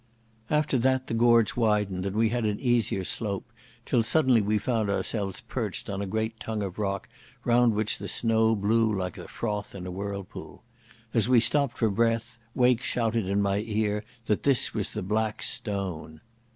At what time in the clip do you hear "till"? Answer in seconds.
3.85-4.01